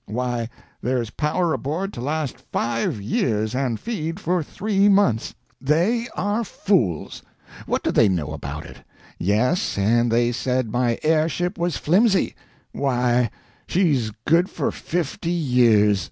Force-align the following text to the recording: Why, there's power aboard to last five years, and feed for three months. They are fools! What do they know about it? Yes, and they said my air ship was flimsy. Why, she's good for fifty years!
Why, 0.07 0.49
there's 0.81 1.11
power 1.11 1.53
aboard 1.53 1.93
to 1.93 2.01
last 2.01 2.39
five 2.51 2.99
years, 2.99 3.53
and 3.53 3.79
feed 3.79 4.19
for 4.19 4.41
three 4.41 4.89
months. 4.89 5.35
They 5.61 6.07
are 6.15 6.43
fools! 6.43 7.21
What 7.67 7.83
do 7.83 7.91
they 7.91 8.09
know 8.09 8.31
about 8.31 8.65
it? 8.65 8.77
Yes, 9.19 9.77
and 9.77 10.11
they 10.11 10.31
said 10.31 10.71
my 10.71 10.97
air 11.03 11.29
ship 11.29 11.55
was 11.55 11.77
flimsy. 11.77 12.33
Why, 12.71 13.29
she's 13.67 14.09
good 14.25 14.49
for 14.49 14.71
fifty 14.71 15.29
years! 15.29 15.99